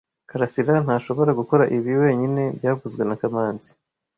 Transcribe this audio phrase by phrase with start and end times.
[0.29, 3.69] Karasira ntashobora gukora ibi wenyine byavuzwe na kamanzi